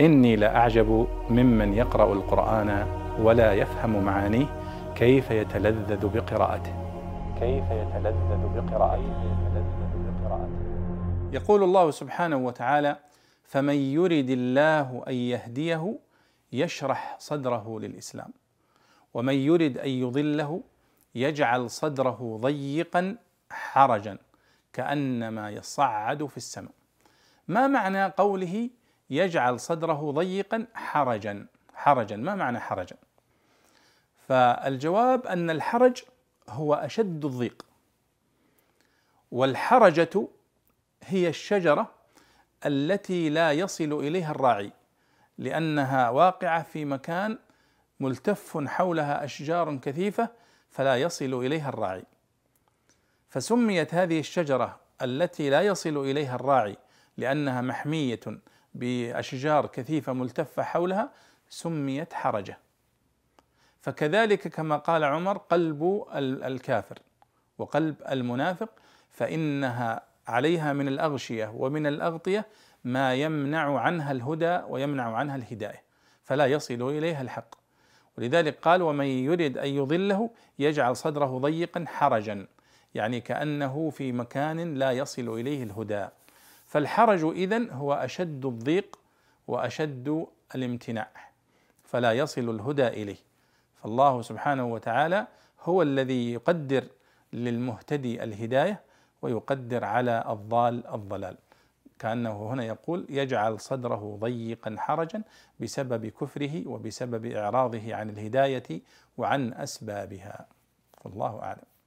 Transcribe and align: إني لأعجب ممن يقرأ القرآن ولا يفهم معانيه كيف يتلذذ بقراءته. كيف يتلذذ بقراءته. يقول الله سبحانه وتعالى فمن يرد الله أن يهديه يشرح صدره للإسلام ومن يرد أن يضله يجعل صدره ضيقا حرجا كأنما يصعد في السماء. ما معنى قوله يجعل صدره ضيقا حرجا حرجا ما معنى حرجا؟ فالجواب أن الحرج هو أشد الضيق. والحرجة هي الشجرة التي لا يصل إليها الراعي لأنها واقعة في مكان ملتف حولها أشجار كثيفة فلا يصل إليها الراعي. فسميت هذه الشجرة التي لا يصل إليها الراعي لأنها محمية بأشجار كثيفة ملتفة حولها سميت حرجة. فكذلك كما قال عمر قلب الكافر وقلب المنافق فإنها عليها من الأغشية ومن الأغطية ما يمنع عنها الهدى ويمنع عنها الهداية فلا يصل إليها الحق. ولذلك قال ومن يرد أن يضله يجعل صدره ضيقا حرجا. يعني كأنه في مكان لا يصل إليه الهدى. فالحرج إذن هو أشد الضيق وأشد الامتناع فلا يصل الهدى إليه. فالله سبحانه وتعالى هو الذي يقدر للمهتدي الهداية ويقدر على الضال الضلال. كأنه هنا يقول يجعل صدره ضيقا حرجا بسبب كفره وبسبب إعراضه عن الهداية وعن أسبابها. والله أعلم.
إني 0.00 0.36
لأعجب 0.36 1.08
ممن 1.30 1.74
يقرأ 1.74 2.12
القرآن 2.12 2.86
ولا 3.20 3.52
يفهم 3.52 4.04
معانيه 4.04 4.46
كيف 4.94 5.30
يتلذذ 5.30 6.08
بقراءته. 6.08 6.74
كيف 7.40 7.64
يتلذذ 7.70 8.42
بقراءته. 8.56 9.38
يقول 11.32 11.62
الله 11.62 11.90
سبحانه 11.90 12.36
وتعالى 12.36 12.96
فمن 13.44 13.74
يرد 13.74 14.30
الله 14.30 15.04
أن 15.08 15.14
يهديه 15.14 15.98
يشرح 16.52 17.16
صدره 17.18 17.80
للإسلام 17.80 18.32
ومن 19.14 19.34
يرد 19.34 19.78
أن 19.78 19.88
يضله 19.88 20.62
يجعل 21.14 21.70
صدره 21.70 22.38
ضيقا 22.40 23.16
حرجا 23.50 24.18
كأنما 24.72 25.50
يصعد 25.50 26.26
في 26.26 26.36
السماء. 26.36 26.72
ما 27.48 27.66
معنى 27.66 28.04
قوله 28.04 28.70
يجعل 29.10 29.60
صدره 29.60 30.12
ضيقا 30.12 30.66
حرجا 30.74 31.46
حرجا 31.74 32.16
ما 32.16 32.34
معنى 32.34 32.60
حرجا؟ 32.60 32.96
فالجواب 34.28 35.26
أن 35.26 35.50
الحرج 35.50 36.02
هو 36.48 36.74
أشد 36.74 37.24
الضيق. 37.24 37.66
والحرجة 39.30 40.28
هي 41.02 41.28
الشجرة 41.28 41.90
التي 42.66 43.28
لا 43.28 43.52
يصل 43.52 43.92
إليها 43.92 44.30
الراعي 44.30 44.72
لأنها 45.38 46.10
واقعة 46.10 46.62
في 46.62 46.84
مكان 46.84 47.38
ملتف 48.00 48.58
حولها 48.66 49.24
أشجار 49.24 49.76
كثيفة 49.76 50.28
فلا 50.70 50.96
يصل 50.96 51.34
إليها 51.34 51.68
الراعي. 51.68 52.04
فسميت 53.28 53.94
هذه 53.94 54.20
الشجرة 54.20 54.80
التي 55.02 55.50
لا 55.50 55.62
يصل 55.62 55.96
إليها 55.96 56.34
الراعي 56.34 56.76
لأنها 57.16 57.60
محمية 57.60 58.20
بأشجار 58.78 59.66
كثيفة 59.66 60.12
ملتفة 60.12 60.62
حولها 60.62 61.10
سميت 61.48 62.12
حرجة. 62.12 62.58
فكذلك 63.80 64.48
كما 64.48 64.76
قال 64.76 65.04
عمر 65.04 65.38
قلب 65.38 66.04
الكافر 66.14 66.98
وقلب 67.58 67.94
المنافق 68.10 68.70
فإنها 69.10 70.02
عليها 70.26 70.72
من 70.72 70.88
الأغشية 70.88 71.52
ومن 71.56 71.86
الأغطية 71.86 72.46
ما 72.84 73.14
يمنع 73.14 73.80
عنها 73.80 74.12
الهدى 74.12 74.60
ويمنع 74.68 75.16
عنها 75.16 75.36
الهداية 75.36 75.82
فلا 76.24 76.46
يصل 76.46 76.82
إليها 76.82 77.22
الحق. 77.22 77.54
ولذلك 78.18 78.58
قال 78.62 78.82
ومن 78.82 79.06
يرد 79.06 79.58
أن 79.58 79.68
يضله 79.68 80.30
يجعل 80.58 80.96
صدره 80.96 81.38
ضيقا 81.38 81.84
حرجا. 81.88 82.46
يعني 82.94 83.20
كأنه 83.20 83.90
في 83.90 84.12
مكان 84.12 84.74
لا 84.74 84.92
يصل 84.92 85.28
إليه 85.28 85.62
الهدى. 85.62 86.08
فالحرج 86.68 87.24
إذن 87.24 87.70
هو 87.70 87.92
أشد 87.94 88.46
الضيق 88.46 88.98
وأشد 89.46 90.26
الامتناع 90.54 91.10
فلا 91.84 92.12
يصل 92.12 92.50
الهدى 92.50 92.86
إليه. 92.86 93.16
فالله 93.74 94.22
سبحانه 94.22 94.66
وتعالى 94.66 95.26
هو 95.62 95.82
الذي 95.82 96.32
يقدر 96.32 96.84
للمهتدي 97.32 98.24
الهداية 98.24 98.80
ويقدر 99.22 99.84
على 99.84 100.24
الضال 100.28 100.86
الضلال. 100.86 101.36
كأنه 101.98 102.52
هنا 102.52 102.64
يقول 102.64 103.06
يجعل 103.08 103.60
صدره 103.60 104.18
ضيقا 104.20 104.76
حرجا 104.78 105.22
بسبب 105.60 106.06
كفره 106.06 106.68
وبسبب 106.68 107.26
إعراضه 107.26 107.94
عن 107.94 108.10
الهداية 108.10 108.82
وعن 109.16 109.52
أسبابها. 109.54 110.46
والله 111.04 111.42
أعلم. 111.42 111.77